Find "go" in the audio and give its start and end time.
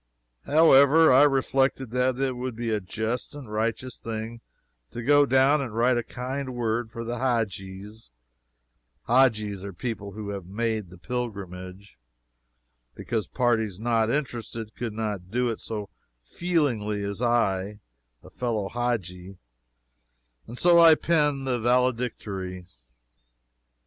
5.03-5.27